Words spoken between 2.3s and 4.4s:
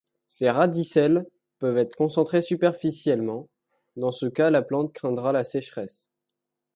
superficiellement, dans ce